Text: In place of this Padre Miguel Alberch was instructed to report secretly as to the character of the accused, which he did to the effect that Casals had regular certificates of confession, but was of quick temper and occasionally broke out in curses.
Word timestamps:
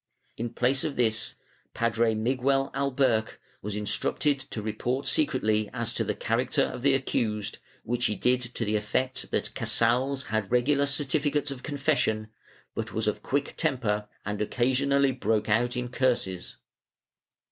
In 0.35 0.49
place 0.49 0.83
of 0.83 0.95
this 0.95 1.35
Padre 1.75 2.15
Miguel 2.15 2.71
Alberch 2.73 3.37
was 3.61 3.75
instructed 3.75 4.39
to 4.39 4.59
report 4.63 5.07
secretly 5.07 5.69
as 5.73 5.93
to 5.93 6.03
the 6.03 6.15
character 6.15 6.63
of 6.63 6.81
the 6.81 6.95
accused, 6.95 7.59
which 7.83 8.05
he 8.07 8.15
did 8.15 8.41
to 8.55 8.65
the 8.65 8.75
effect 8.75 9.29
that 9.29 9.53
Casals 9.53 10.23
had 10.31 10.51
regular 10.51 10.87
certificates 10.87 11.51
of 11.51 11.61
confession, 11.61 12.29
but 12.73 12.93
was 12.93 13.07
of 13.07 13.21
quick 13.21 13.53
temper 13.57 14.07
and 14.25 14.41
occasionally 14.41 15.11
broke 15.11 15.47
out 15.49 15.77
in 15.77 15.87
curses. 15.87 16.57